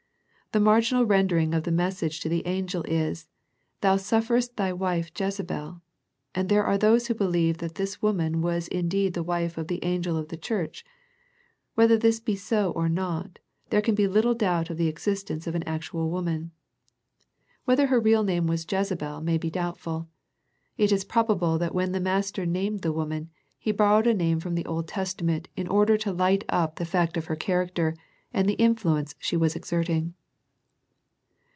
The 0.53 0.59
mar 0.59 0.79
ginal 0.81 1.07
rendering 1.09 1.53
of 1.53 1.63
the 1.63 1.71
message 1.71 2.19
to 2.19 2.27
the 2.27 2.45
angel 2.45 2.83
is," 2.85 3.29
Thou 3.79 3.95
sufferest 3.95 4.57
thy 4.57 4.73
wife 4.73 5.09
Jezebel," 5.17 5.81
and 6.35 6.49
there 6.49 6.65
are 6.65 6.77
those 6.77 7.07
who 7.07 7.13
believe 7.15 7.59
that 7.59 7.75
this 7.75 8.01
woman 8.01 8.41
was 8.41 8.67
in 8.67 8.89
deed 8.89 9.13
the 9.13 9.23
wife 9.23 9.57
of 9.57 9.69
the 9.69 9.81
angel 9.81 10.17
of 10.17 10.27
the 10.27 10.35
church. 10.35 10.83
Whether 11.75 11.97
this 11.97 12.19
be 12.19 12.35
so 12.35 12.71
or 12.71 12.89
not, 12.89 13.39
there 13.69 13.79
can 13.81 13.95
be 13.95 14.07
little 14.09 14.33
doubt 14.33 14.69
of 14.69 14.75
the 14.75 14.89
existence 14.89 15.47
of 15.47 15.55
an 15.55 15.63
actual 15.63 16.09
v/oman. 16.09 16.49
Whether 17.63 17.87
her 17.87 18.01
real 18.01 18.25
name 18.25 18.45
was 18.45 18.67
Jezebel 18.69 19.21
may 19.21 19.37
be 19.37 19.47
The 19.47 19.53
Thyatira 19.53 19.67
Letter 19.69 19.79
1 19.85 19.93
1 19.95 19.95
9 20.03 20.03
doubtful. 20.03 20.09
It 20.77 20.91
is 20.91 21.05
probable 21.05 21.57
that 21.59 21.73
when 21.73 21.93
the 21.93 22.01
Master 22.01 22.45
named 22.45 22.81
the 22.81 22.91
woman, 22.91 23.29
He 23.57 23.71
borrowed 23.71 24.05
a 24.07 24.13
name 24.13 24.41
from 24.41 24.55
the 24.55 24.65
Old 24.65 24.89
Testament 24.89 25.47
in 25.55 25.69
order 25.69 25.95
to 25.95 26.11
light 26.11 26.43
up 26.49 26.75
the 26.75 26.83
fact 26.83 27.15
of 27.15 27.27
her 27.27 27.37
character, 27.37 27.95
and 28.33 28.49
the 28.49 28.55
influence 28.59 29.15
she 29.17 29.37
was 29.37 29.55
exerting. 29.55 30.13